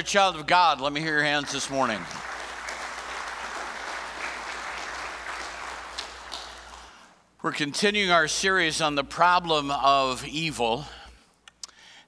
[0.00, 2.00] You're a child of God, let me hear your hands this morning.
[7.42, 10.86] We're continuing our series on the problem of evil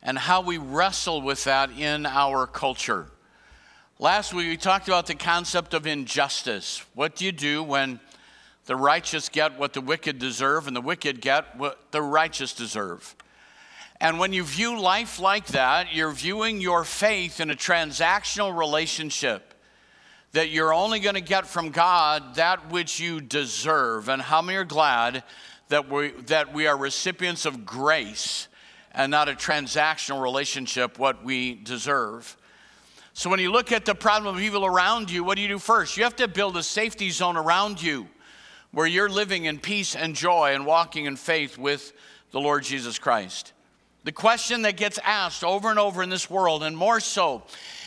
[0.03, 3.09] and how we wrestle with that in our culture.
[3.99, 6.83] Last week we talked about the concept of injustice.
[6.95, 8.01] What do you do when
[8.65, 13.15] the righteous get what the wicked deserve and the wicked get what the righteous deserve?
[14.03, 19.55] And when you view life like that, you're viewing your faith in a transactional relationship
[20.33, 24.09] that you're only going to get from God that which you deserve.
[24.09, 25.23] And how many are glad
[25.69, 28.49] that we, that we are recipients of grace
[28.91, 32.37] and not a transactional relationship, what we deserve?
[33.13, 35.61] So when you look at the problem of evil around you, what do you do
[35.61, 35.97] first?
[35.97, 38.09] You have to build a safety zone around you
[38.73, 41.93] where you're living in peace and joy and walking in faith with
[42.33, 43.53] the Lord Jesus Christ.
[44.05, 47.45] The question that gets asked over and over in this world, and more so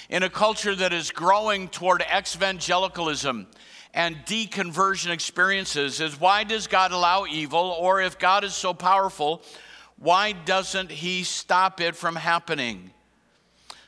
[0.10, 3.48] in a culture that is growing toward evangelicalism
[3.94, 7.76] and deconversion experiences, is why does God allow evil?
[7.78, 9.42] Or if God is so powerful,
[9.98, 12.92] why doesn't He stop it from happening?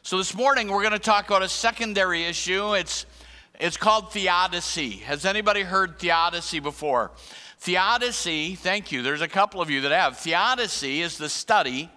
[0.02, 2.74] So this morning we're going to talk about a secondary issue.
[2.74, 3.06] It's,
[3.58, 4.98] it's called theodicy.
[4.98, 7.12] Has anybody heard theodicy before?
[7.60, 10.18] Theodicy, thank you, there's a couple of you that have.
[10.18, 11.90] Theodicy is the study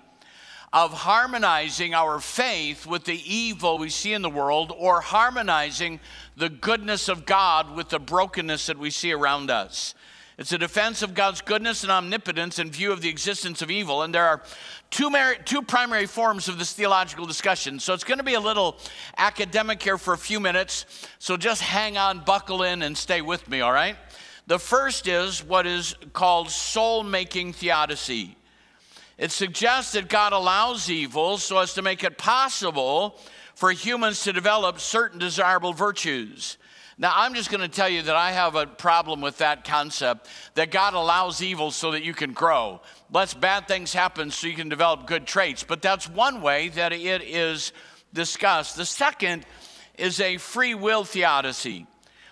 [0.73, 5.99] of harmonizing our faith with the evil we see in the world or harmonizing
[6.37, 9.95] the goodness of God with the brokenness that we see around us.
[10.39, 14.03] It's a defense of God's goodness and omnipotence in view of the existence of evil.
[14.03, 14.43] And there are
[14.89, 15.11] two,
[15.45, 17.79] two primary forms of this theological discussion.
[17.79, 18.79] So it's going to be a little
[19.19, 20.87] academic here for a few minutes.
[21.19, 23.97] So just hang on, buckle in, and stay with me, all right?
[24.47, 28.35] The first is what is called soul making theodicy.
[29.21, 33.19] It suggests that God allows evil so as to make it possible
[33.55, 36.57] for humans to develop certain desirable virtues.
[36.97, 40.27] Now, I'm just going to tell you that I have a problem with that concept
[40.55, 42.81] that God allows evil so that you can grow.
[43.13, 45.65] Lets bad things happen so you can develop good traits.
[45.65, 47.75] But that's one way that it is
[48.15, 48.79] discussed.
[48.79, 49.45] The second
[49.99, 51.87] is a free will theodicy,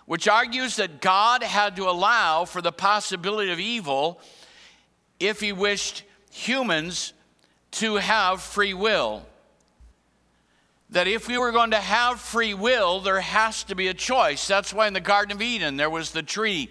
[0.07, 4.23] which argues that God had to allow for the possibility of evil
[5.21, 7.13] if he wished humans
[7.73, 9.27] to have free will.
[10.91, 14.47] That if we were going to have free will, there has to be a choice.
[14.47, 16.71] That's why in the Garden of Eden there was the tree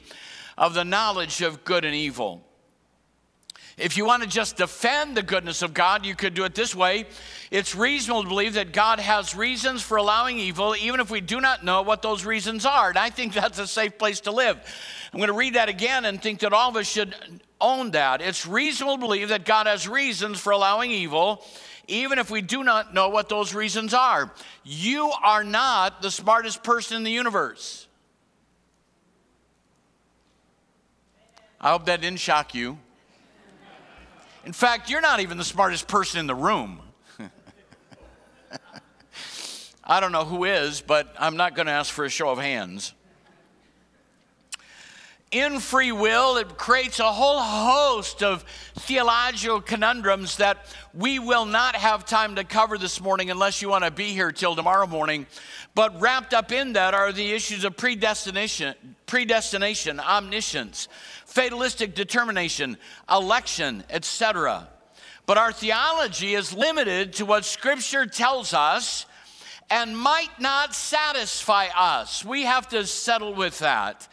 [0.58, 2.47] of the knowledge of good and evil.
[3.78, 6.74] If you want to just defend the goodness of God, you could do it this
[6.74, 7.06] way.
[7.52, 11.40] It's reasonable to believe that God has reasons for allowing evil, even if we do
[11.40, 12.90] not know what those reasons are.
[12.90, 14.58] And I think that's a safe place to live.
[15.14, 17.14] I'm going to read that again and think that all of us should
[17.62, 18.20] own that.
[18.20, 21.46] It's reasonable to believe that God has reasons for allowing evil,
[21.88, 24.34] even if we do not know what those reasons are.
[24.64, 27.88] You are not the smartest person in the universe.
[31.62, 32.80] I hope that didn't shock you.
[34.48, 36.80] In fact, you're not even the smartest person in the room.
[39.84, 42.40] I don't know who is, but I'm not going to ask for a show of
[42.40, 42.94] hands
[45.32, 48.44] in free will, it creates a whole host of
[48.76, 53.84] theological conundrums that we will not have time to cover this morning unless you want
[53.84, 55.28] to be here till tomorrow morning.
[55.76, 58.74] But wrapped up in that are the issues of predestination,
[59.06, 60.88] predestination, omniscience,
[61.38, 62.76] fatalistic determination,
[63.12, 64.68] election, etc.
[65.28, 69.06] But our theology is limited to what Scripture tells us
[69.70, 72.26] and might not satisfy us.
[72.26, 74.08] We have to settle with that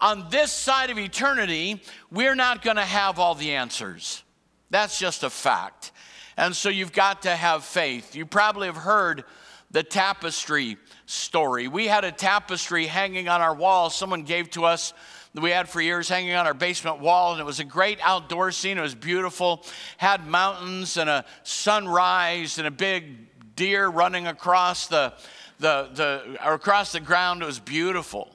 [0.00, 4.22] on this side of eternity, we're not going to have all the answers.
[4.70, 5.92] That's just a fact.
[6.38, 8.16] And so you've got to have faith.
[8.16, 9.24] You probably have heard
[9.70, 11.68] the tapestry story.
[11.68, 14.94] We had a tapestry hanging on our wall, someone gave to us
[15.34, 17.98] that we had for years hanging on our basement wall, and it was a great
[18.02, 18.78] outdoor scene.
[18.78, 19.64] It was beautiful,
[19.96, 25.12] had mountains and a sunrise and a big deer running across the,
[25.58, 27.42] the, the across the ground.
[27.42, 28.34] It was beautiful.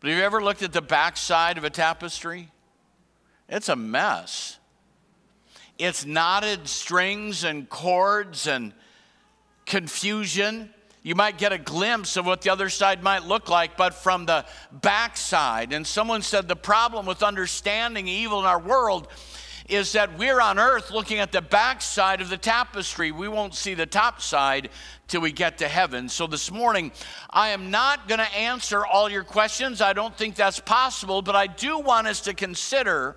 [0.00, 2.50] But have you ever looked at the backside of a tapestry?
[3.48, 4.58] It's a mess.
[5.78, 8.72] It's knotted strings and cords and
[9.64, 10.74] confusion.
[11.02, 14.26] You might get a glimpse of what the other side might look like, but from
[14.26, 15.72] the backside.
[15.72, 19.08] And someone said the problem with understanding evil in our world
[19.68, 23.12] is that we're on earth looking at the backside of the tapestry.
[23.12, 24.70] We won't see the top side
[25.08, 26.08] till we get to heaven.
[26.08, 26.90] So this morning,
[27.30, 29.82] I am not going to answer all your questions.
[29.82, 33.16] I don't think that's possible, but I do want us to consider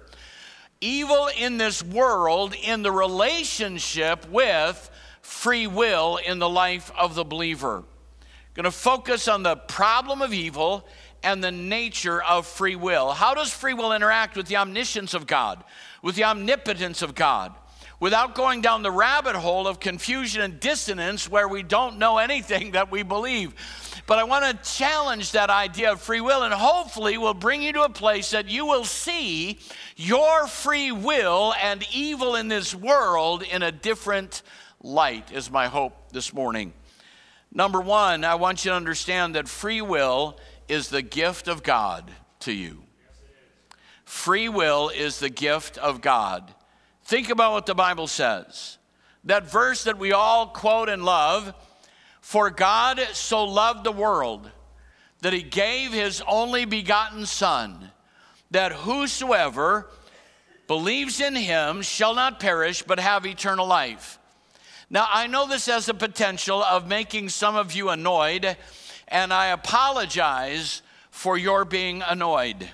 [0.81, 4.89] evil in this world in the relationship with
[5.31, 7.83] free will in the life of the believer.
[8.53, 10.85] Going to focus on the problem of evil
[11.23, 13.11] and the nature of free will.
[13.11, 15.63] How does free will interact with the omniscience of God,
[16.03, 17.55] with the omnipotence of God?
[17.99, 22.71] Without going down the rabbit hole of confusion and dissonance where we don't know anything
[22.71, 23.53] that we believe.
[24.07, 27.71] But I want to challenge that idea of free will and hopefully will bring you
[27.73, 29.59] to a place that you will see
[29.95, 34.41] your free will and evil in this world in a different
[34.81, 36.73] light, is my hope this morning.
[37.51, 40.37] Number one, I want you to understand that free will
[40.67, 42.09] is the gift of God
[42.41, 42.83] to you.
[44.05, 46.53] Free will is the gift of God.
[47.03, 48.77] Think about what the Bible says.
[49.25, 51.53] That verse that we all quote and love
[52.21, 54.49] For God so loved the world
[55.21, 57.91] that he gave his only begotten Son,
[58.49, 59.89] that whosoever
[60.67, 64.19] believes in him shall not perish but have eternal life.
[64.93, 68.57] Now, I know this has the potential of making some of you annoyed,
[69.07, 72.69] and I apologize for your being annoyed.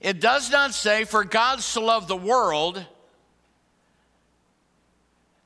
[0.00, 2.84] It does not say, For God so loved the world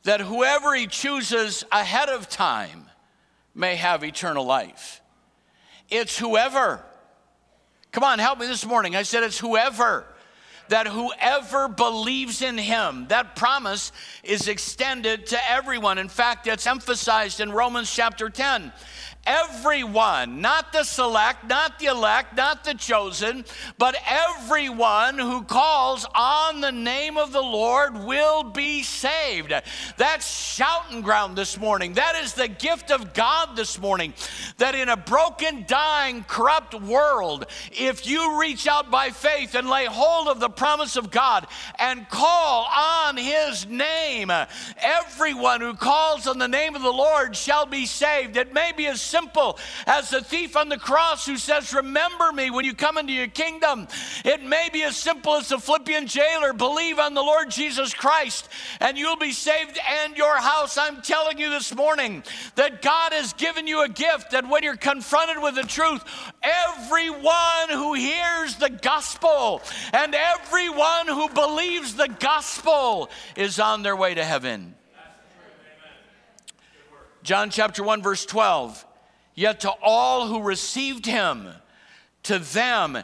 [0.05, 2.87] that whoever he chooses ahead of time
[3.55, 5.03] may have eternal life.
[5.91, 6.83] It's whoever.
[7.93, 8.97] Come on, help me this morning.
[8.97, 10.07] I said it's whoever
[10.69, 13.93] that whoever believes in him, that promise
[14.23, 15.99] is extended to everyone.
[15.99, 18.73] In fact, it's emphasized in Romans chapter 10
[19.27, 23.45] everyone, not the select, not the elect, not the chosen,
[23.79, 29.53] but everyone who calls on the name of the Lord will be saved.
[29.97, 31.95] That's shouting ground this morning.
[31.95, 34.15] That is the gift of God this morning.
[34.59, 39.87] That in a broken, dying, corrupt world, if you reach out by faith and lay
[39.87, 41.47] hold of the promise of God
[41.79, 44.31] and call on his name,
[44.79, 48.37] everyone who calls on the name of the Lord shall be saved.
[48.37, 52.51] It may be as simple as the thief on the cross who says, Remember me
[52.51, 53.89] when you come into your kingdom.
[54.25, 58.49] It may be as simple as the Philippian jailer, believe on the Lord Jesus Christ
[58.81, 60.77] and you'll be saved and your house.
[60.77, 62.23] I'm telling you this morning
[62.57, 66.05] that God has given you a gift that when you're confronted with the truth,
[66.43, 74.15] everyone who hears the gospel and everyone who believes the gospel is on their way
[74.15, 74.75] to heaven.
[77.27, 78.86] John chapter 1, verse 12.
[79.37, 81.47] Yet to all who received him,
[82.25, 82.99] to them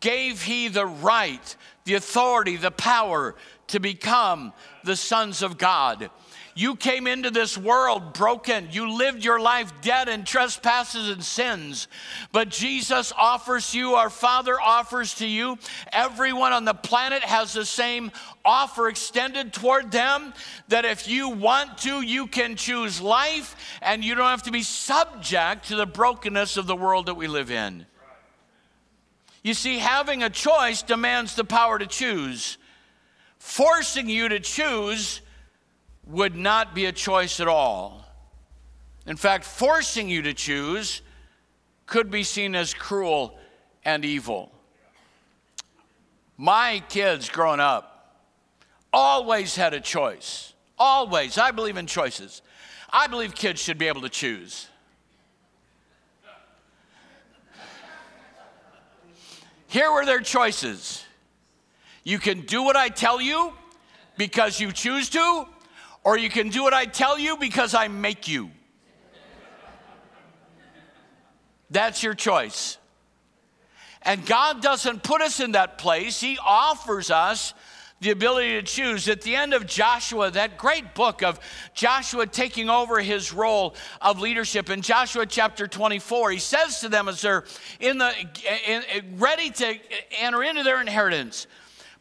[0.00, 3.36] gave he the right, the authority, the power
[3.68, 4.52] to become
[4.84, 6.10] the sons of God.
[6.58, 8.68] You came into this world broken.
[8.72, 11.86] You lived your life dead in trespasses and sins.
[12.32, 15.58] But Jesus offers you, our Father offers to you,
[15.92, 18.10] everyone on the planet has the same
[18.42, 20.32] offer extended toward them
[20.68, 24.62] that if you want to, you can choose life and you don't have to be
[24.62, 27.84] subject to the brokenness of the world that we live in.
[29.42, 32.56] You see, having a choice demands the power to choose.
[33.38, 35.20] Forcing you to choose
[36.06, 38.04] would not be a choice at all.
[39.06, 41.02] In fact, forcing you to choose
[41.86, 43.38] could be seen as cruel
[43.84, 44.50] and evil.
[46.36, 48.22] My kids growing up
[48.92, 50.52] always had a choice.
[50.78, 51.38] Always.
[51.38, 52.42] I believe in choices.
[52.90, 54.68] I believe kids should be able to choose.
[59.68, 61.04] Here were their choices.
[62.04, 63.52] You can do what I tell you
[64.16, 65.46] because you choose to,
[66.06, 68.52] or you can do what I tell you because I make you.
[71.68, 72.78] That's your choice.
[74.02, 77.54] And God doesn't put us in that place, He offers us
[78.00, 79.08] the ability to choose.
[79.08, 81.40] At the end of Joshua, that great book of
[81.74, 87.08] Joshua taking over his role of leadership, in Joshua chapter 24, he says to them
[87.08, 87.44] as they're
[87.80, 88.12] in the,
[88.68, 89.74] in, ready to
[90.20, 91.48] enter into their inheritance,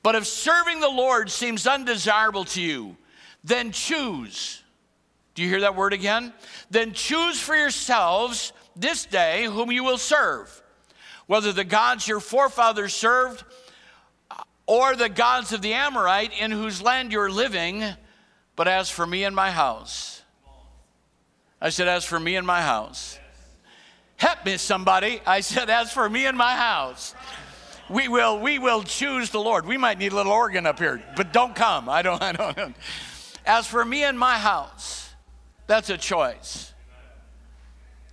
[0.04, 2.98] but if serving the Lord seems undesirable to you,
[3.46, 4.64] then choose.
[5.36, 6.34] Do you hear that word again?
[6.72, 10.64] Then choose for yourselves this day whom you will serve,
[11.28, 13.44] whether the gods your forefathers served
[14.32, 17.84] uh, or the gods of the Amorite in whose land you're living.
[18.56, 20.24] But as for me and my house,
[21.62, 23.20] I said, as for me and my house,
[24.18, 25.22] help me somebody.
[25.26, 27.14] I said, as for me and my house,
[27.90, 29.66] we will, we will choose the Lord.
[29.66, 31.90] We might need a little organ up here, but don't come.
[31.90, 32.76] I don't, I don't.
[33.46, 35.10] As for me and my house,
[35.68, 36.74] that's a choice.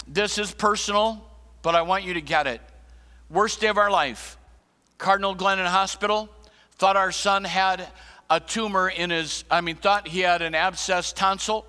[0.07, 1.25] This is personal,
[1.63, 2.61] but I want you to get it.
[3.31, 4.37] Worst day of our life.
[4.99, 6.29] Cardinal Glennon Hospital
[6.77, 7.87] thought our son had
[8.29, 11.67] a tumor in his, I mean, thought he had an abscess tonsil.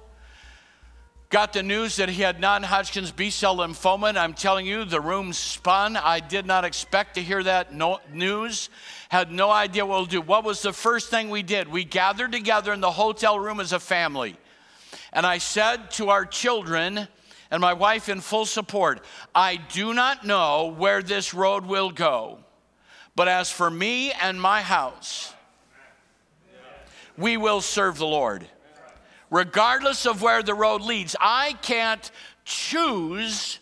[1.29, 4.85] Got the news that he had non Hodgkin's B cell lymphoma, and I'm telling you,
[4.85, 5.97] the room spun.
[5.97, 8.69] I did not expect to hear that no- news,
[9.13, 10.21] had no idea what we'll do.
[10.21, 11.67] What was the first thing we did?
[11.67, 14.35] We gathered together in the hotel room as a family.
[15.13, 17.07] And I said to our children,
[17.51, 19.05] and my wife in full support,
[19.35, 22.39] I do not know where this road will go,
[23.15, 25.31] but as for me and my house,
[27.15, 28.47] we will serve the Lord.
[29.29, 32.09] Regardless of where the road leads, I can't
[32.45, 33.59] choose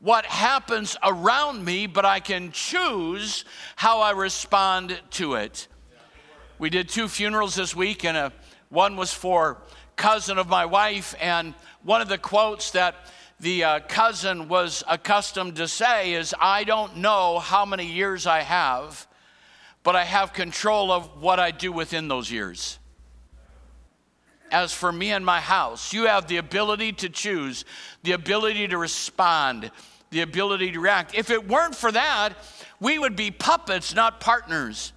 [0.00, 3.44] what happens around me, but I can choose
[3.76, 5.68] how I respond to it.
[6.58, 8.32] We did two funerals this week, and a,
[8.70, 9.58] one was for
[9.96, 12.94] cousin of my wife, and one of the quotes that
[13.40, 18.40] the uh, cousin was accustomed to say is, I don't know how many years I
[18.40, 19.06] have,
[19.82, 22.78] but I have control of what I do within those years.
[24.50, 27.64] As for me and my house, you have the ability to choose,
[28.02, 29.70] the ability to respond,
[30.10, 31.14] the ability to react.
[31.14, 32.34] If it weren't for that,
[32.80, 34.92] we would be puppets, not partners.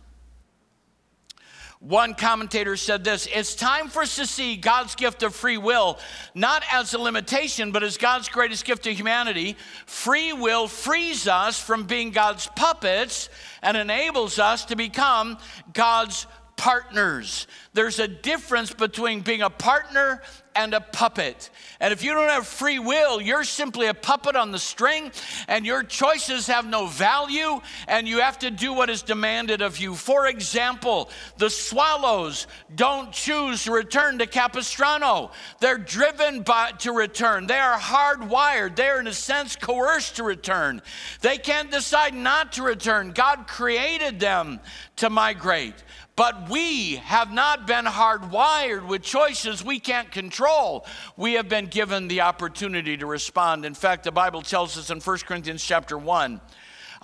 [1.84, 6.00] One commentator said this It's time for us to see God's gift of free will
[6.34, 9.58] not as a limitation, but as God's greatest gift to humanity.
[9.86, 13.28] Free will frees us from being God's puppets
[13.62, 15.38] and enables us to become
[15.74, 17.48] God's partners.
[17.74, 20.22] There's a difference between being a partner
[20.56, 21.50] and a puppet.
[21.80, 25.12] And if you don't have free will, you're simply a puppet on the string,
[25.48, 29.78] and your choices have no value, and you have to do what is demanded of
[29.80, 29.96] you.
[29.96, 37.48] For example, the swallows don't choose to return to Capistrano, they're driven by, to return.
[37.48, 40.82] They are hardwired, they are, in a sense, coerced to return.
[41.22, 43.12] They can't decide not to return.
[43.12, 44.60] God created them
[44.98, 45.76] to migrate.
[46.16, 50.86] But we have not been hardwired with choices we can't control.
[51.18, 53.66] We have been given the opportunity to respond.
[53.66, 56.40] In fact, the Bible tells us in 1 Corinthians chapter 1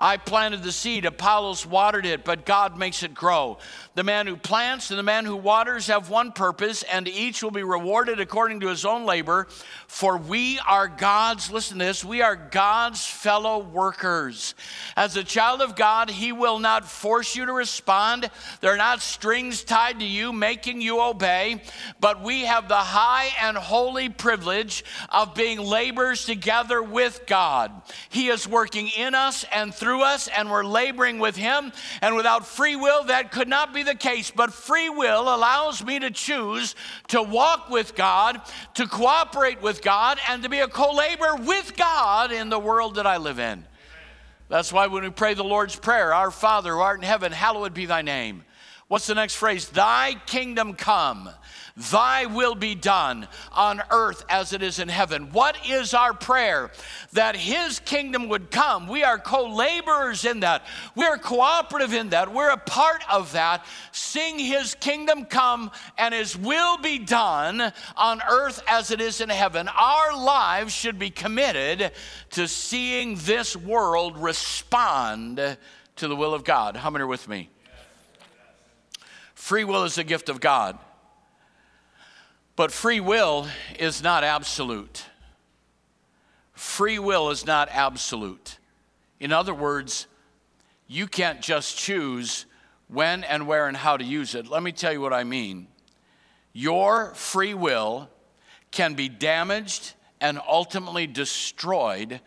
[0.01, 3.57] I planted the seed, Apollos watered it, but God makes it grow.
[3.99, 7.51] The man who plants and the man who waters have one purpose, and each will
[7.51, 9.49] be rewarded according to his own labor.
[9.89, 14.55] For we are God's, listen to this, we are God's fellow workers.
[14.95, 18.29] As a child of God, He will not force you to respond.
[18.61, 21.61] There are not strings tied to you making you obey,
[21.99, 27.71] but we have the high and holy privilege of being laborers together with God.
[28.09, 31.73] He is working in us and through us, and we're laboring with Him.
[32.01, 35.99] And without free will, that could not be the case, but free will allows me
[35.99, 36.75] to choose
[37.07, 38.41] to walk with God,
[38.75, 42.95] to cooperate with God, and to be a co laborer with God in the world
[42.95, 43.65] that I live in.
[44.47, 47.73] That's why when we pray the Lord's Prayer, Our Father who art in heaven, hallowed
[47.73, 48.43] be thy name.
[48.89, 49.69] What's the next phrase?
[49.69, 51.29] Thy kingdom come.
[51.91, 55.31] Thy will be done on earth as it is in heaven.
[55.31, 56.71] What is our prayer?
[57.13, 58.87] That His kingdom would come.
[58.87, 60.65] We are co laborers in that.
[60.95, 62.33] We are cooperative in that.
[62.33, 63.63] We're a part of that.
[63.91, 69.29] Seeing His kingdom come and His will be done on earth as it is in
[69.29, 69.67] heaven.
[69.67, 71.91] Our lives should be committed
[72.31, 75.57] to seeing this world respond
[75.97, 76.75] to the will of God.
[76.75, 77.51] How many are with me?
[79.39, 80.77] Free will is a gift of God.
[82.57, 83.47] But free will
[83.79, 85.05] is not absolute.
[86.51, 88.59] Free will is not absolute.
[89.17, 90.07] In other words,
[90.87, 92.45] you can't just choose
[92.89, 94.47] when and where and how to use it.
[94.47, 95.67] Let me tell you what I mean.
[96.51, 98.09] Your free will
[98.71, 102.19] can be damaged and ultimately destroyed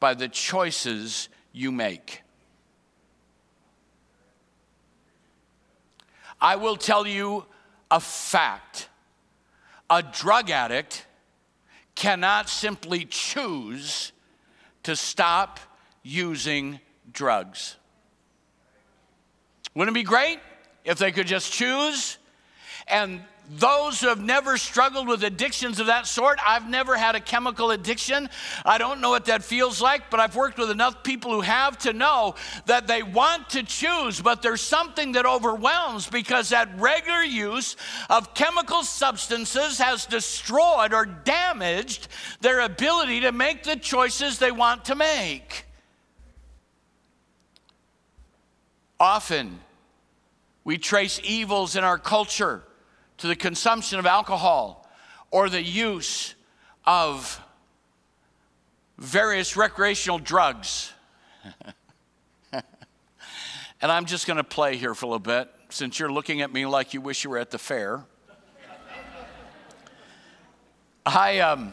[0.00, 2.22] by the choices you make.
[6.40, 7.46] I will tell you
[7.90, 8.88] a fact
[9.88, 11.06] a drug addict
[11.94, 14.12] cannot simply choose
[14.82, 15.60] to stop
[16.02, 16.80] using
[17.12, 17.76] drugs.
[19.74, 20.38] Wouldn't it be great
[20.84, 22.18] if they could just choose
[22.88, 27.20] and those who have never struggled with addictions of that sort, I've never had a
[27.20, 28.28] chemical addiction.
[28.64, 31.78] I don't know what that feels like, but I've worked with enough people who have
[31.78, 32.34] to know
[32.66, 37.76] that they want to choose, but there's something that overwhelms because that regular use
[38.10, 42.08] of chemical substances has destroyed or damaged
[42.40, 45.66] their ability to make the choices they want to make.
[48.98, 49.60] Often,
[50.64, 52.65] we trace evils in our culture
[53.18, 54.88] to the consumption of alcohol
[55.30, 56.34] or the use
[56.84, 57.40] of
[58.98, 60.92] various recreational drugs.
[62.52, 62.62] and
[63.82, 65.50] I'm just going to play here for a little bit.
[65.68, 68.04] since you're looking at me like you wish you were at the fair.
[71.04, 71.72] I, um,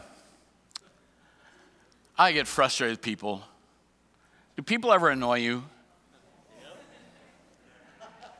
[2.16, 3.42] I get frustrated with people.
[4.56, 5.64] Do people ever annoy you?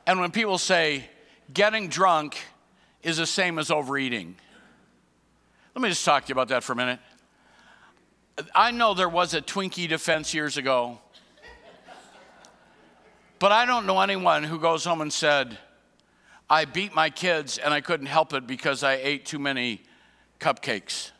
[0.07, 1.09] And when people say
[1.53, 2.37] getting drunk
[3.05, 4.35] is the same as overeating,
[5.75, 6.99] let me just talk to you about that for a minute.
[8.53, 10.97] I know there was a Twinkie defense years ago,
[13.37, 15.57] but I don't know anyone who goes home and said,
[16.49, 19.83] I beat my kids and I couldn't help it because I ate too many
[20.39, 21.11] cupcakes.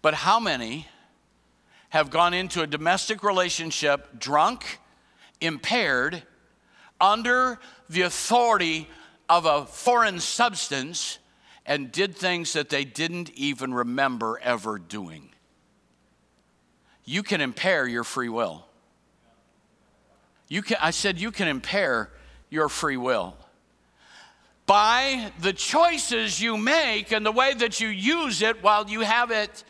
[0.00, 0.88] But how many
[1.90, 4.78] have gone into a domestic relationship drunk,
[5.42, 6.22] impaired,
[7.00, 7.58] under
[7.88, 8.88] the authority
[9.28, 11.18] of a foreign substance,
[11.64, 15.30] and did things that they didn't even remember ever doing?
[17.04, 18.66] You can impair your free will.
[20.48, 22.10] You can, I said, you can impair
[22.50, 23.36] your free will
[24.66, 29.30] by the choices you make and the way that you use it while you have
[29.30, 29.64] it.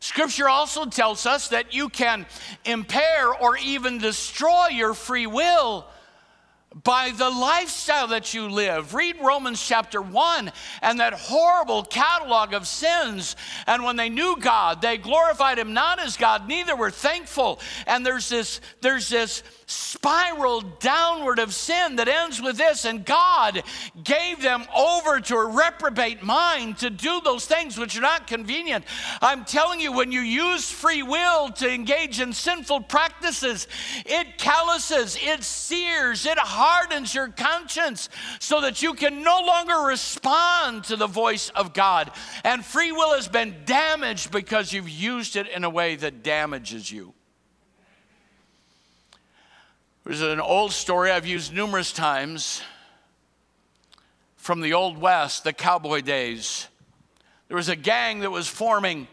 [0.00, 2.26] Scripture also tells us that you can
[2.64, 5.86] impair or even destroy your free will
[6.84, 8.92] by the lifestyle that you live.
[8.92, 13.34] Read Romans chapter 1 and that horrible catalog of sins.
[13.66, 17.60] And when they knew God, they glorified him not as God, neither were thankful.
[17.86, 22.84] And there's this there's this spiral downward of sin that ends with this.
[22.84, 23.62] And God
[24.02, 28.84] gave them over to a reprobate mind to do those things which are not convenient.
[29.20, 33.66] I'm telling you, when you use free will to engage in sinful practices,
[34.04, 38.08] it calluses, it sears, it hardens your conscience
[38.40, 42.10] so that you can no longer respond to the voice of God.
[42.42, 46.90] And free will has been damaged because you've used it in a way that damages
[46.90, 47.14] you.
[50.04, 52.62] There's an old story I've used numerous times
[54.36, 56.68] from the Old West, the cowboy days.
[57.48, 59.08] There was a gang that was forming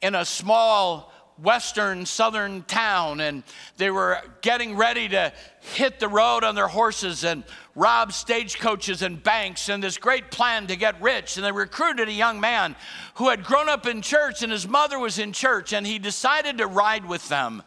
[0.00, 3.42] in a small western southern town, and
[3.76, 7.44] they were getting ready to hit the road on their horses and
[7.74, 11.36] rob stagecoaches and banks, and this great plan to get rich.
[11.36, 12.74] And they recruited a young man
[13.14, 16.58] who had grown up in church, and his mother was in church, and he decided
[16.58, 17.62] to ride with them.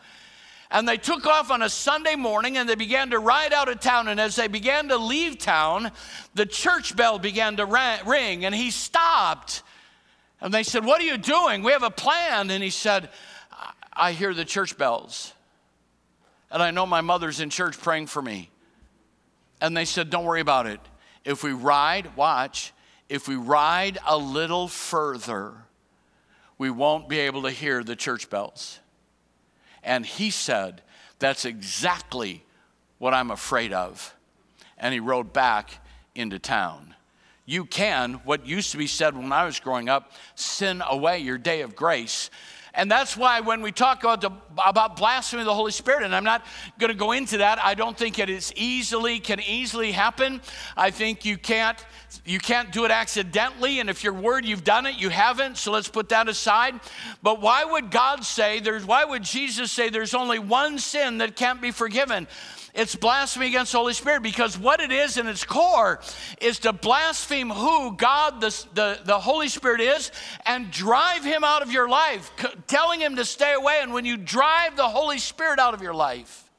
[0.73, 3.79] And they took off on a Sunday morning and they began to ride out of
[3.79, 4.07] town.
[4.07, 5.91] And as they began to leave town,
[6.33, 7.65] the church bell began to
[8.07, 9.61] ring and he stopped.
[10.41, 11.61] And they said, What are you doing?
[11.61, 12.49] We have a plan.
[12.49, 13.11] And he said,
[13.93, 15.33] I hear the church bells.
[16.53, 18.51] And I know my mother's in church praying for me.
[19.59, 20.79] And they said, Don't worry about it.
[21.25, 22.73] If we ride, watch,
[23.09, 25.53] if we ride a little further,
[26.59, 28.79] we won't be able to hear the church bells.
[29.83, 30.83] And he said,
[31.17, 32.43] That's exactly
[32.99, 34.13] what I'm afraid of.
[34.77, 35.79] And he rode back
[36.13, 36.93] into town.
[37.45, 41.37] You can, what used to be said when I was growing up, sin away your
[41.37, 42.29] day of grace.
[42.75, 46.43] And that's why when we talk about, blasphemy of the Holy Spirit, and I'm not
[46.79, 50.41] going to go into that, I don't think it is easily, can easily happen.
[50.75, 51.77] I think you can't,
[52.25, 53.79] you can't do it accidentally.
[53.79, 55.57] And if you're worried you've done it, you haven't.
[55.57, 56.79] So let's put that aside.
[57.21, 61.35] But why would God say, there's, why would Jesus say there's only one sin that
[61.35, 62.27] can't be forgiven?
[62.73, 65.99] It's blasphemy against the Holy Spirit because what it is in its core
[66.41, 70.11] is to blaspheme who God, the, the, the Holy Spirit is,
[70.45, 72.31] and drive him out of your life,
[72.65, 73.79] telling him to stay away.
[73.81, 76.49] And when you drive the Holy Spirit out of your life,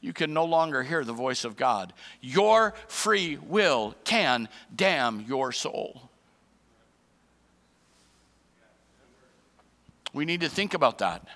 [0.00, 1.92] you can no longer hear the voice of God.
[2.22, 6.10] Your free will can damn your soul.
[10.14, 11.26] We need to think about that.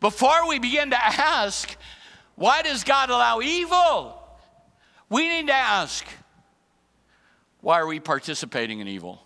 [0.00, 1.76] Before we begin to ask,
[2.36, 4.22] why does God allow evil?
[5.08, 6.06] We need to ask
[7.60, 9.20] why are we participating in evil?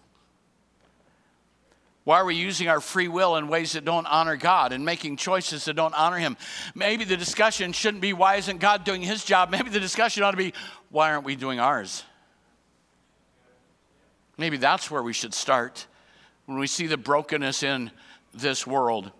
[2.05, 5.17] Why are we using our free will in ways that don't honor God and making
[5.17, 6.37] choices that don't honor Him?
[6.75, 9.51] Maybe the discussion shouldn't be why isn't God doing His job?
[9.53, 10.55] Maybe the discussion ought to be
[10.89, 12.05] why aren't we doing ours?
[14.39, 15.87] Maybe that's where we should start
[16.47, 17.91] when we see the brokenness in
[18.33, 19.13] this world.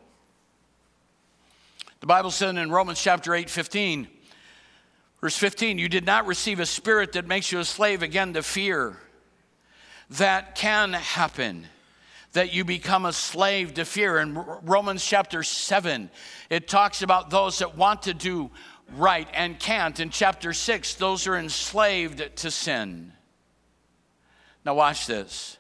[2.01, 4.09] The Bible said in Romans chapter 8, 15,
[5.21, 8.43] verse 15, you did not receive a spirit that makes you a slave again to
[8.43, 8.97] fear.
[10.09, 11.67] That can happen,
[12.33, 14.19] that you become a slave to fear.
[14.19, 16.11] In Romans chapter 7,
[16.49, 18.51] it talks about those that want to do
[18.97, 20.01] right and can't.
[20.01, 23.13] In chapter 6, those are enslaved to sin.
[24.65, 25.59] Now, watch this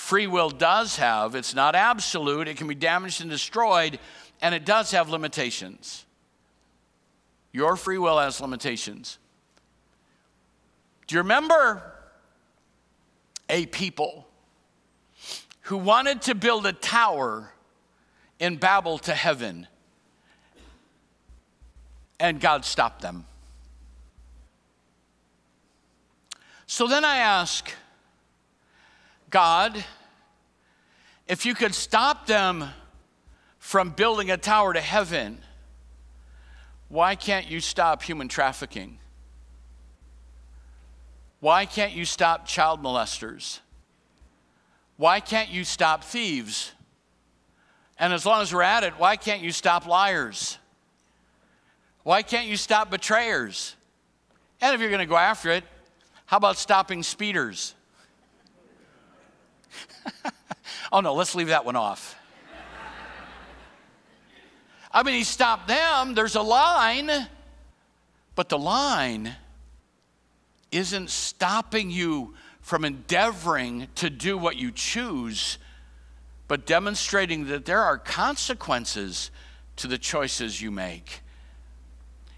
[0.00, 4.00] free will does have, it's not absolute, it can be damaged and destroyed,
[4.40, 6.04] and it does have limitations.
[7.52, 9.18] Your free will has limitations.
[11.06, 11.82] Do you remember
[13.48, 14.26] a people
[15.62, 17.52] who wanted to build a tower
[18.38, 19.66] in Babel to heaven?
[22.18, 23.26] And God stopped them.
[26.66, 27.70] So then I ask,
[29.30, 29.84] God,
[31.28, 32.64] if you could stop them
[33.58, 35.38] from building a tower to heaven,
[36.88, 38.98] why can't you stop human trafficking?
[41.38, 43.60] Why can't you stop child molesters?
[44.96, 46.72] Why can't you stop thieves?
[47.98, 50.58] And as long as we're at it, why can't you stop liars?
[52.02, 53.76] Why can't you stop betrayers?
[54.60, 55.64] And if you're going to go after it,
[56.26, 57.74] how about stopping speeders?
[60.92, 62.16] oh no, let's leave that one off.
[64.92, 67.10] I mean, he stopped them, there's a line,
[68.34, 69.36] but the line
[70.72, 75.58] isn't stopping you from endeavoring to do what you choose,
[76.48, 79.30] but demonstrating that there are consequences
[79.76, 81.22] to the choices you make.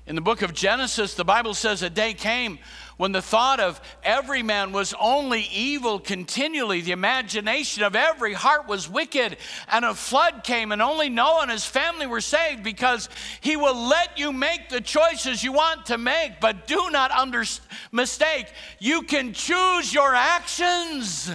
[0.07, 2.59] In the book of Genesis, the Bible says a day came
[3.03, 6.83] when the thought of every man was only evil continually.
[6.83, 11.51] The imagination of every heart was wicked, and a flood came, and only Noah and
[11.51, 13.09] his family were saved because
[13.41, 16.39] he will let you make the choices you want to make.
[16.41, 17.43] But do not under-
[17.91, 18.47] mistake,
[18.79, 21.29] you can choose your actions,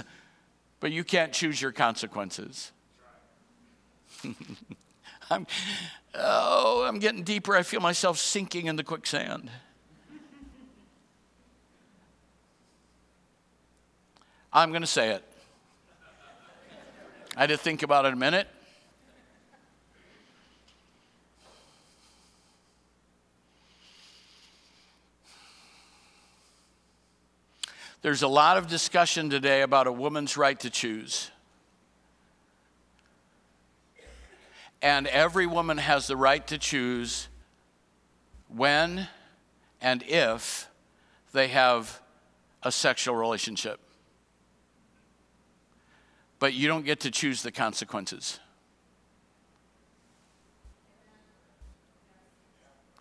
[0.80, 2.72] but you can't choose your consequences.
[5.30, 5.46] I'm,
[6.16, 7.58] oh, I'm getting deeper.
[7.58, 9.52] I feel myself sinking in the quicksand.
[14.58, 15.24] I'm going to say it.
[17.36, 18.48] I had to think about it a minute.
[28.02, 31.30] There's a lot of discussion today about a woman's right to choose.
[34.82, 37.28] And every woman has the right to choose
[38.48, 39.08] when
[39.84, 40.68] and if
[41.32, 42.02] they have
[42.64, 43.82] a sexual relationship.
[46.40, 48.40] But you don't get to choose the consequences.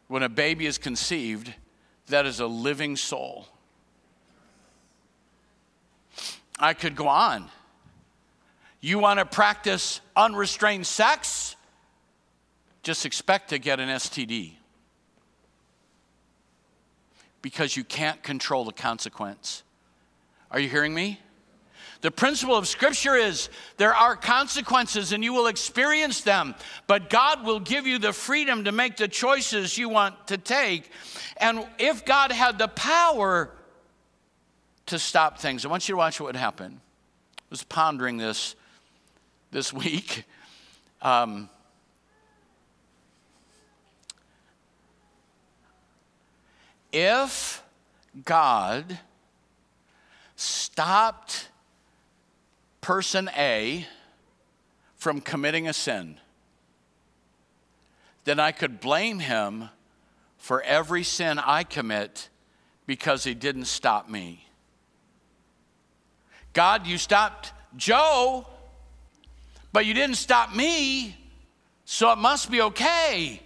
[0.09, 1.53] When a baby is conceived,
[2.07, 3.49] that is a living soul.
[6.59, 7.51] I could go on.
[8.81, 11.57] You want to practice unrestrained sex?
[12.87, 14.53] just expect to get an STD
[17.43, 19.65] because you can't control the consequence.
[20.53, 21.19] Are you hearing me?
[22.03, 26.55] The principle of Scripture is there are consequences and you will experience them,
[26.87, 30.91] but God will give you the freedom to make the choices you want to take.
[31.39, 33.51] And if God had the power
[34.87, 36.81] to stop things, I want you to watch what would happen.
[37.39, 38.55] I was pondering this
[39.51, 40.25] this week.
[41.03, 41.49] Um,
[46.93, 47.63] if
[48.25, 48.99] God
[50.37, 51.49] stopped
[52.87, 53.85] person A
[54.95, 56.21] from committing a sin,
[58.23, 59.71] then I could blame him
[60.37, 62.29] for every sin I commit
[62.87, 64.47] because he didn't stop me.
[66.53, 68.47] God, you stopped Joe,
[69.73, 71.17] but you didn't stop me,
[71.85, 73.43] so it must be okay.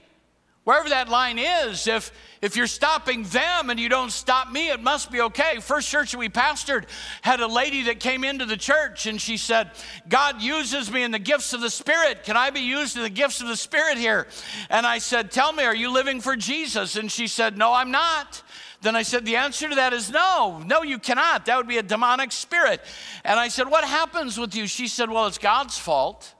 [0.70, 4.80] Wherever that line is, if, if you're stopping them and you don't stop me, it
[4.80, 5.59] must be okay.
[5.59, 6.85] First church we pastored
[7.22, 9.72] had a lady that came into the church and she said,
[10.09, 12.22] God uses me in the gifts of the Spirit.
[12.22, 14.28] Can I be used in the gifts of the Spirit here?
[14.68, 16.94] And I said, Tell me, are you living for Jesus?
[16.94, 18.40] And she said, No, I'm not.
[18.80, 20.62] Then I said, The answer to that is no.
[20.64, 21.46] No, you cannot.
[21.46, 22.80] That would be a demonic spirit.
[23.24, 24.68] And I said, What happens with you?
[24.68, 26.33] She said, Well, it's God's fault.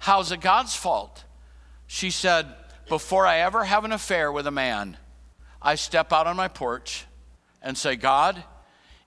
[0.00, 1.26] How's it God's fault?
[1.88, 2.46] She said,
[2.88, 4.98] Before I ever have an affair with a man,
[5.60, 7.06] I step out on my porch
[7.60, 8.44] and say, God,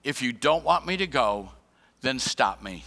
[0.03, 1.51] if you don't want me to go,
[2.01, 2.83] then stop me.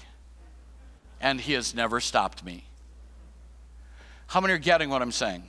[1.20, 2.64] And He has never stopped me.
[4.26, 5.48] How many are getting what I'm saying?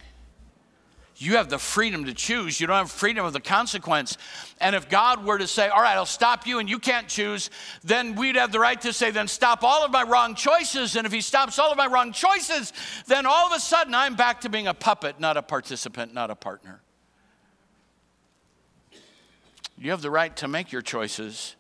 [1.18, 2.60] You have the freedom to choose.
[2.60, 4.18] You don't have freedom of the consequence.
[4.60, 7.50] And if God were to say, All right, I'll stop you and you can't choose,
[7.84, 10.98] then we'd have the right to say, Then stop all of my wrong choices.
[10.98, 12.74] And if He stops all of my wrong choices,
[13.08, 16.30] then all of a sudden I'm back to being a puppet, not a participant, not
[16.30, 16.82] a partner.
[19.78, 21.56] You have the right to make your choices.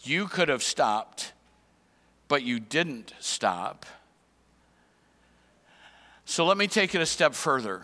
[0.00, 1.32] You could have stopped,
[2.28, 3.84] but you didn't stop.
[6.28, 7.82] So let me take it a step further.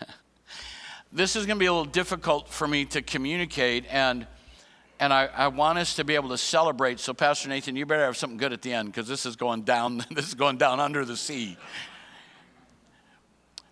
[1.12, 4.26] this is going to be a little difficult for me to communicate, and,
[4.98, 6.98] and I, I want us to be able to celebrate.
[6.98, 9.62] So, Pastor Nathan, you better have something good at the end because this is going
[9.62, 10.06] down.
[10.10, 11.58] This is going down under the sea.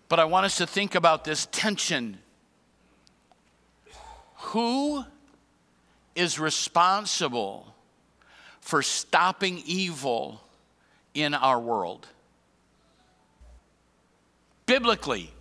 [0.07, 2.19] But I want us to think about this tension.
[4.35, 5.03] Who
[6.13, 7.73] is responsible
[8.61, 10.41] for stopping evil
[11.15, 12.07] in our world?
[14.69, 15.33] Biblically,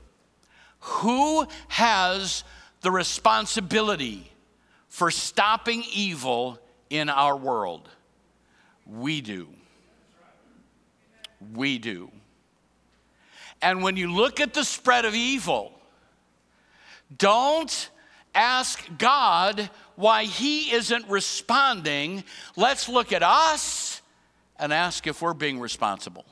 [0.80, 2.44] who has
[2.80, 4.32] the responsibility
[4.88, 7.90] for stopping evil in our world?
[8.86, 9.48] We do.
[11.52, 12.10] We do.
[13.60, 15.78] And when you look at the spread of evil,
[17.14, 17.90] don't
[18.34, 22.24] ask God why He isn't responding.
[22.56, 24.00] Let's look at us
[24.58, 26.24] and ask if we're being responsible.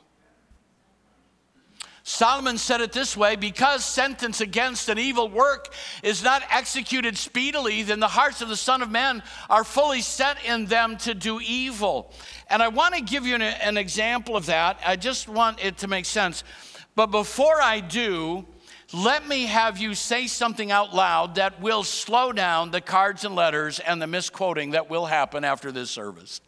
[2.08, 7.82] Solomon said it this way because sentence against an evil work is not executed speedily,
[7.82, 11.40] then the hearts of the Son of Man are fully set in them to do
[11.40, 12.12] evil.
[12.48, 14.78] And I want to give you an, an example of that.
[14.86, 16.44] I just want it to make sense.
[16.94, 18.46] But before I do,
[18.92, 23.34] let me have you say something out loud that will slow down the cards and
[23.34, 26.40] letters and the misquoting that will happen after this service.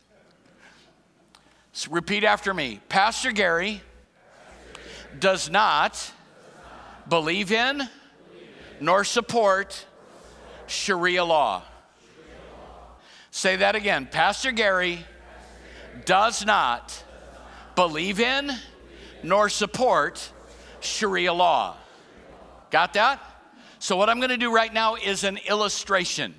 [1.73, 3.83] So repeat after me Pastor Gary
[5.18, 6.12] does not
[7.09, 7.88] believe in
[8.81, 9.87] nor support
[10.66, 11.62] Sharia law.
[13.31, 14.09] Say that again.
[14.11, 15.05] Pastor Gary
[16.05, 17.05] does not
[17.75, 18.51] believe in
[19.23, 20.33] nor support
[20.81, 21.77] Sharia law.
[22.71, 23.21] Got that?
[23.79, 26.35] So, what I'm going to do right now is an illustration.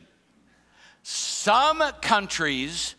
[1.03, 2.95] Some countries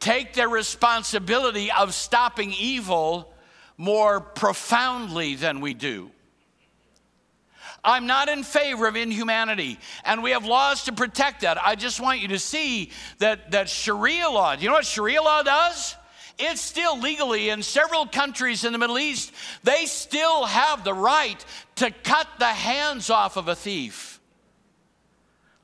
[0.00, 3.33] take their responsibility of stopping evil
[3.76, 6.10] more profoundly than we do.
[7.84, 11.58] I'm not in favor of inhumanity, and we have laws to protect that.
[11.64, 15.22] I just want you to see that, that Sharia law, do you know what Sharia
[15.22, 15.94] law does?
[16.38, 19.32] It's still legally in several countries in the Middle East,
[19.62, 21.44] they still have the right
[21.76, 24.18] to cut the hands off of a thief,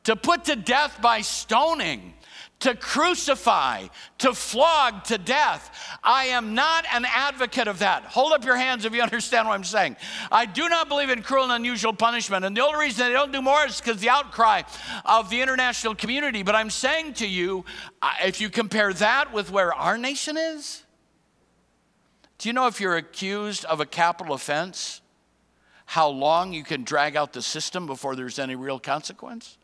[0.04, 2.14] to put to death by stoning
[2.60, 3.86] to crucify,
[4.18, 5.98] to flog to death.
[6.04, 8.04] I am not an advocate of that.
[8.04, 9.96] Hold up your hands if you understand what I'm saying.
[10.30, 12.44] I do not believe in cruel and unusual punishment.
[12.44, 14.62] And the only reason they don't do more is because the outcry
[15.06, 16.42] of the international community.
[16.42, 17.64] But I'm saying to you,
[18.02, 20.84] uh, if you compare that with where our nation is,
[22.38, 25.00] do you know if you're accused of a capital offense,
[25.86, 29.58] how long you can drag out the system before there's any real consequence?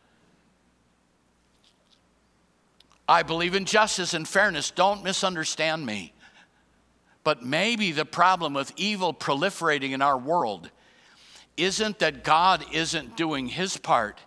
[3.09, 4.71] I believe in justice and fairness.
[4.71, 6.13] Don't misunderstand me.
[7.23, 10.71] But maybe the problem with evil proliferating in our world
[11.57, 14.21] isn't that God isn't doing his part,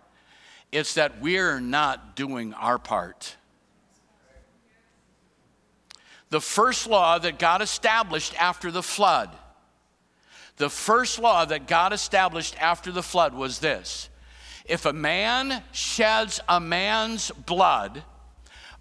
[0.72, 3.36] it's that we're not doing our part.
[6.30, 9.30] The first law that God established after the flood,
[10.58, 14.08] the first law that God established after the flood was this
[14.64, 18.04] if a man sheds a man's blood,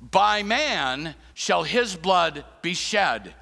[0.02, 3.34] by man shall his blood be shed.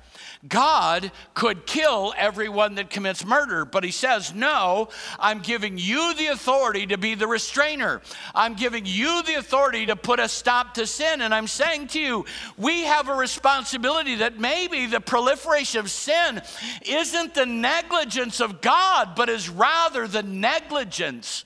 [0.47, 4.89] God could kill everyone that commits murder, but he says, No,
[5.19, 8.01] I'm giving you the authority to be the restrainer.
[8.35, 11.21] I'm giving you the authority to put a stop to sin.
[11.21, 12.25] And I'm saying to you,
[12.57, 16.41] we have a responsibility that maybe the proliferation of sin
[16.83, 21.45] isn't the negligence of God, but is rather the negligence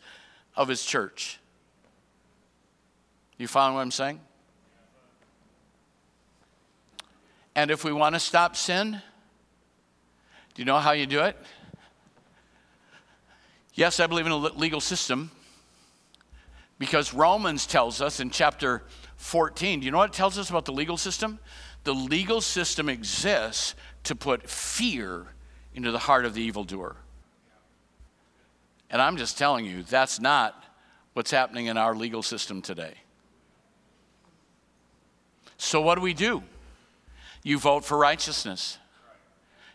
[0.56, 1.40] of his church.
[3.38, 4.20] You follow what I'm saying?
[7.56, 9.02] And if we want to stop sin,
[10.54, 11.38] do you know how you do it?
[13.74, 15.32] Yes, I believe in a legal system
[16.78, 18.84] because Romans tells us in chapter
[19.18, 19.80] 14.
[19.80, 21.40] Do you know what it tells us about the legal system?
[21.84, 25.28] The legal system exists to put fear
[25.74, 26.96] into the heart of the evildoer.
[28.90, 30.64] And I'm just telling you, that's not
[31.14, 32.96] what's happening in our legal system today.
[35.58, 36.44] So, what do we do?
[37.44, 38.78] You vote for righteousness.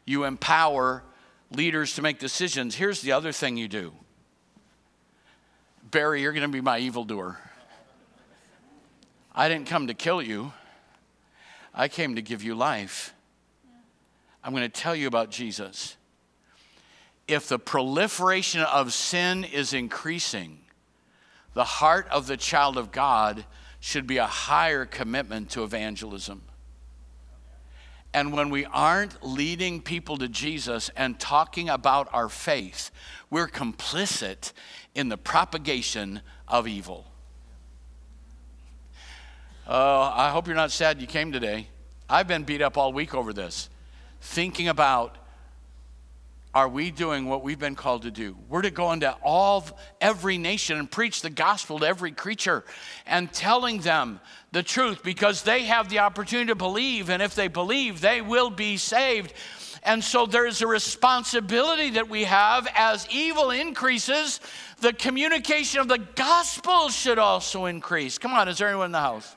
[0.05, 1.03] You empower
[1.51, 2.75] leaders to make decisions.
[2.75, 3.93] Here's the other thing you do
[5.91, 7.39] Barry, you're going to be my evildoer.
[9.35, 10.53] I didn't come to kill you,
[11.75, 13.13] I came to give you life.
[14.43, 15.97] I'm going to tell you about Jesus.
[17.27, 20.61] If the proliferation of sin is increasing,
[21.55, 23.45] the heart of the child of God
[23.81, 26.43] should be a higher commitment to evangelism.
[28.17, 32.91] And when we aren't leading people to Jesus and talking about our faith,
[33.29, 34.55] we're complicit
[34.95, 37.05] in the propagation of evil.
[39.67, 41.69] Oh, I hope you're not sad you came today.
[42.09, 43.69] I've been beat up all week over this,
[44.23, 45.19] thinking about
[46.55, 48.35] are we doing what we've been called to do?
[48.49, 49.67] We're to go into all
[50.01, 52.65] every nation and preach the gospel to every creature
[53.05, 54.21] and telling them
[54.57, 58.49] the truth because they have the opportunity to believe and if they believe they will
[58.49, 59.35] be saved.
[59.83, 64.40] And so there's a responsibility that we have as evil increases,
[64.81, 68.16] the communication of the gospel should also increase.
[68.16, 69.37] Come on, is there anyone in the house?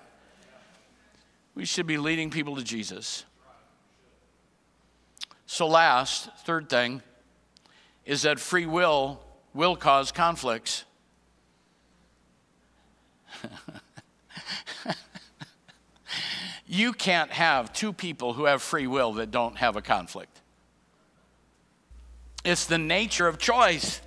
[1.53, 3.25] We should be leading people to Jesus.
[5.47, 7.01] So, last, third thing,
[8.05, 9.19] is that free will
[9.53, 10.85] will cause conflicts.
[16.71, 20.39] you can't have two people who have free will that don't have a conflict.
[22.45, 23.99] It's the nature of choice.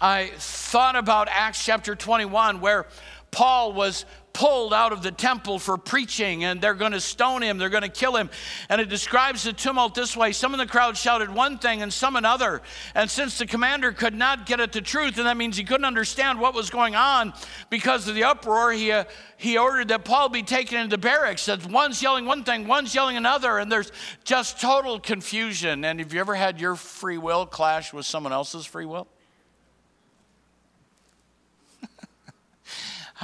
[0.00, 2.86] I thought about Acts chapter 21, where
[3.30, 7.56] Paul was pulled out of the temple for preaching and they're going to stone him,
[7.56, 8.28] they're going to kill him.
[8.68, 11.92] And it describes the tumult this way some of the crowd shouted one thing and
[11.92, 12.60] some another.
[12.94, 15.86] And since the commander could not get at the truth, and that means he couldn't
[15.86, 17.32] understand what was going on
[17.70, 19.04] because of the uproar, he, uh,
[19.36, 21.46] he ordered that Paul be taken into barracks.
[21.46, 23.92] That one's yelling one thing, one's yelling another, and there's
[24.24, 25.84] just total confusion.
[25.84, 29.06] And have you ever had your free will clash with someone else's free will?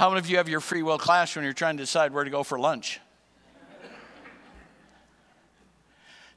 [0.01, 2.23] How many of you have your free will class when you're trying to decide where
[2.23, 2.99] to go for lunch?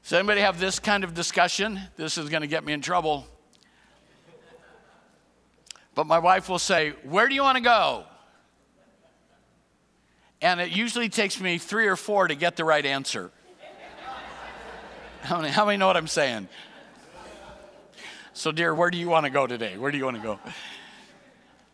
[0.03, 1.79] Does anybody have this kind of discussion?
[1.97, 3.25] This is going to get me in trouble.
[5.95, 8.03] But my wife will say, Where do you want to go?
[10.43, 13.31] And it usually takes me three or four to get the right answer.
[15.23, 16.49] How many, how many know what I'm saying?
[18.33, 19.75] So, dear, where do you want to go today?
[19.75, 20.39] Where do you want to go?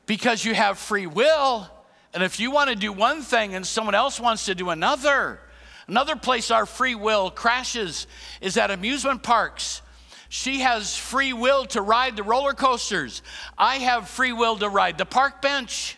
[0.05, 1.69] Because you have free will.
[2.13, 5.39] And if you want to do one thing and someone else wants to do another,
[5.87, 8.05] another place our free will crashes
[8.41, 9.81] is at amusement parks.
[10.27, 13.21] She has free will to ride the roller coasters.
[13.57, 15.97] I have free will to ride the park bench.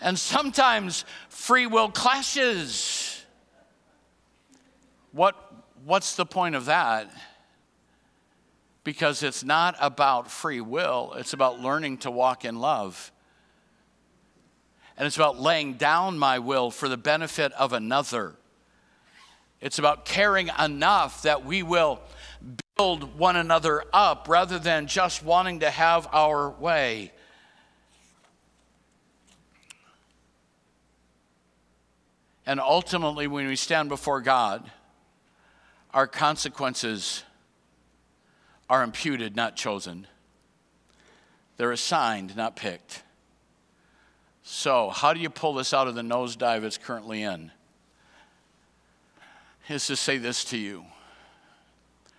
[0.00, 3.24] and sometimes free will clashes.
[5.12, 5.36] What,
[5.84, 7.10] what's the point of that?
[8.84, 13.11] because it's not about free will, it's about learning to walk in love.
[14.96, 18.34] And it's about laying down my will for the benefit of another.
[19.60, 22.00] It's about caring enough that we will
[22.76, 27.12] build one another up rather than just wanting to have our way.
[32.44, 34.68] And ultimately, when we stand before God,
[35.94, 37.22] our consequences
[38.68, 40.06] are imputed, not chosen.
[41.56, 43.04] They're assigned, not picked.
[44.42, 47.52] So, how do you pull this out of the nosedive it's currently in?
[49.68, 50.84] Is to say this to you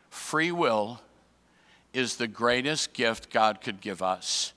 [0.10, 1.02] free will
[1.94, 4.54] is the greatest gift God could give us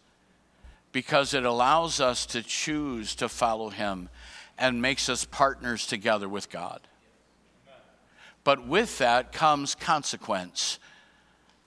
[0.92, 4.08] because it allows us to choose to follow Him
[4.56, 6.80] and makes us partners together with God.
[8.44, 10.78] But with that comes consequence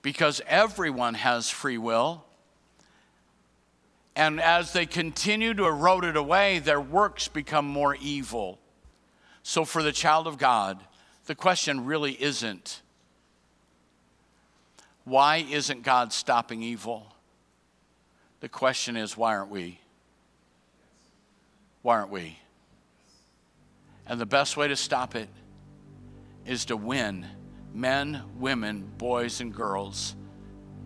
[0.02, 2.24] because everyone has free will.
[4.16, 8.58] And as they continue to erode it away, their works become more evil.
[9.42, 10.80] So, for the child of God,
[11.26, 12.82] the question really isn't
[15.04, 17.06] why isn't God stopping evil?
[18.40, 19.80] The question is why aren't we?
[21.82, 22.38] Why aren't we?
[24.06, 25.28] And the best way to stop it
[26.46, 27.26] is to win
[27.74, 30.14] men, women, boys, and girls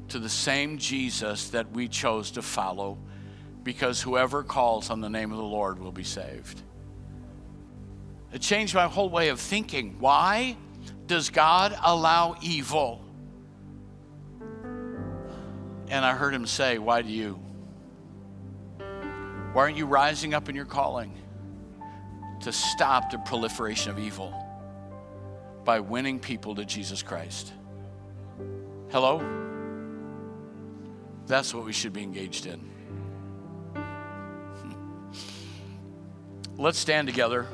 [0.08, 2.98] to the same Jesus that we chose to follow
[3.64, 6.62] because whoever calls on the name of the Lord will be saved.
[8.32, 9.96] It changed my whole way of thinking.
[9.98, 10.56] Why
[11.06, 13.04] does God allow evil?
[15.88, 17.40] And I heard him say, Why do you?
[18.78, 21.16] Why aren't you rising up in your calling
[22.40, 24.32] to stop the proliferation of evil?
[25.64, 27.52] by winning people to Jesus Christ.
[28.90, 29.22] Hello?
[31.26, 32.70] That's what we should be engaged in.
[36.56, 37.46] Let's stand together.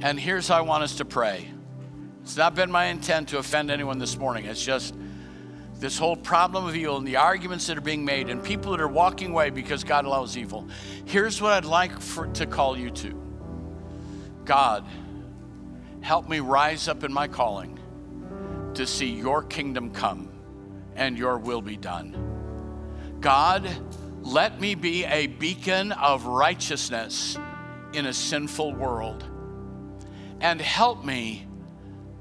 [0.00, 1.48] And here's how I want us to pray.
[2.22, 4.44] It's not been my intent to offend anyone this morning.
[4.44, 4.94] It's just
[5.78, 8.80] this whole problem of evil and the arguments that are being made and people that
[8.80, 10.68] are walking away because God allows evil,
[11.04, 13.20] here's what I'd like for, to call you to
[14.44, 14.86] God,
[16.02, 17.78] help me rise up in my calling
[18.74, 20.28] to see your kingdom come
[20.96, 22.33] and your will be done.
[23.24, 23.66] God,
[24.20, 27.38] let me be a beacon of righteousness
[27.94, 29.24] in a sinful world.
[30.42, 31.48] And help me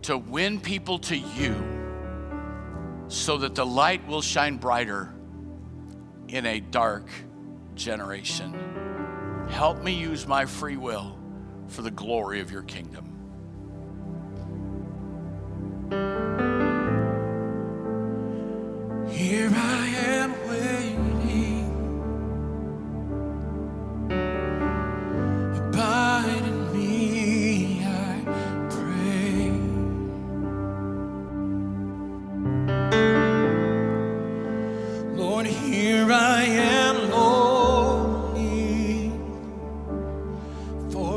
[0.03, 1.61] to win people to you
[3.09, 5.13] so that the light will shine brighter
[6.29, 7.09] in a dark
[7.75, 8.53] generation.
[9.49, 11.19] Help me use my free will
[11.67, 13.09] for the glory of your kingdom.
[19.09, 19.72] Here I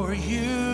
[0.06, 0.65] for you.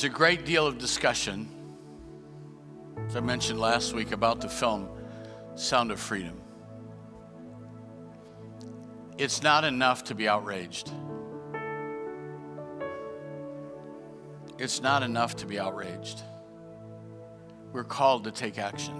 [0.00, 1.46] There's a great deal of discussion
[3.06, 4.88] as I mentioned last week about the film
[5.56, 6.40] Sound of Freedom.
[9.18, 10.90] It's not enough to be outraged.
[14.58, 16.22] It's not enough to be outraged.
[17.70, 18.94] We're called to take action.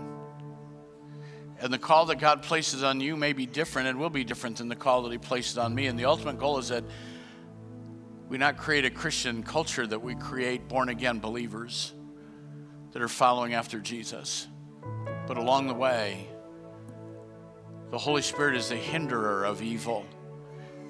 [1.60, 4.58] And the call that God places on you may be different and will be different
[4.58, 5.86] than the call that He places on me.
[5.86, 6.84] And the ultimate goal is that
[8.30, 11.92] we not create a Christian culture, that we create born again believers
[12.92, 14.46] that are following after Jesus.
[15.26, 16.28] But along the way,
[17.90, 20.06] the Holy Spirit is the hinderer of evil,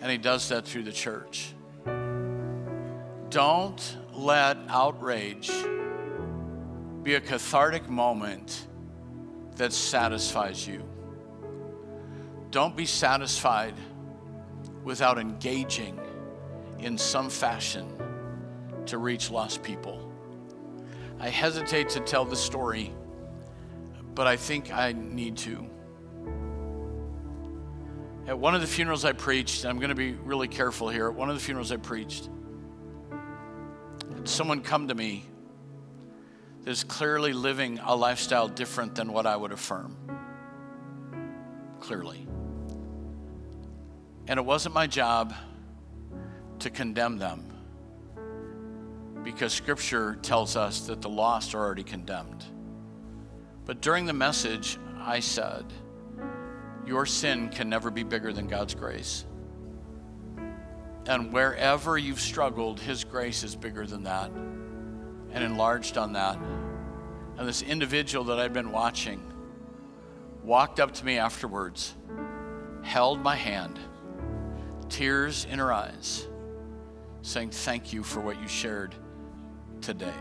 [0.02, 1.54] and He does that through the church.
[3.30, 5.50] Don't let outrage
[7.02, 8.66] be a cathartic moment
[9.56, 10.84] that satisfies you.
[12.50, 13.74] Don't be satisfied
[14.84, 15.98] without engaging
[16.82, 17.86] in some fashion
[18.86, 20.10] to reach lost people.
[21.18, 22.92] I hesitate to tell the story,
[24.14, 25.66] but I think I need to.
[28.26, 31.08] At one of the funerals I preached, I'm going to be really careful here.
[31.08, 32.28] At one of the funerals I preached,
[34.24, 35.24] someone come to me
[36.62, 39.96] that's clearly living a lifestyle different than what I would affirm.
[41.80, 42.26] Clearly.
[44.28, 45.34] And it wasn't my job
[46.60, 47.50] to condemn them
[49.22, 52.44] because scripture tells us that the lost are already condemned.
[53.66, 55.64] But during the message, I said,
[56.86, 59.26] Your sin can never be bigger than God's grace.
[61.06, 64.30] And wherever you've struggled, His grace is bigger than that
[65.32, 66.38] and enlarged on that.
[67.36, 69.22] And this individual that I'd been watching
[70.42, 71.94] walked up to me afterwards,
[72.82, 73.78] held my hand,
[74.88, 76.26] tears in her eyes,
[77.22, 78.94] saying, Thank you for what you shared
[79.80, 80.12] today.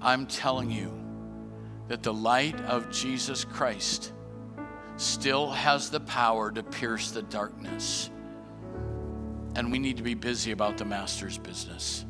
[0.00, 0.92] I'm telling you
[1.88, 4.12] that the light of Jesus Christ
[4.96, 8.10] still has the power to pierce the darkness.
[9.56, 12.04] And we need to be busy about the Master's business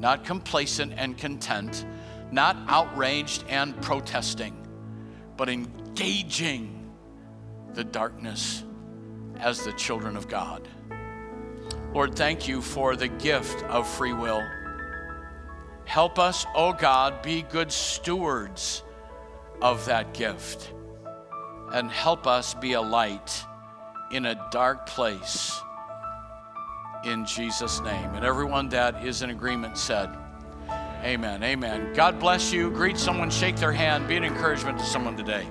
[0.00, 1.84] not complacent and content,
[2.32, 4.56] not outraged and protesting,
[5.36, 6.90] but engaging
[7.74, 8.64] the darkness
[9.38, 10.66] as the children of God.
[11.92, 14.42] Lord, thank you for the gift of free will.
[15.84, 18.84] Help us, O oh God, be good stewards
[19.60, 20.72] of that gift.
[21.72, 23.44] And help us be a light
[24.12, 25.60] in a dark place
[27.04, 28.14] in Jesus' name.
[28.14, 30.10] And everyone that is in agreement said,
[31.02, 31.42] Amen.
[31.42, 31.94] Amen.
[31.94, 32.70] God bless you.
[32.70, 35.48] Greet someone, shake their hand, be an encouragement to someone today.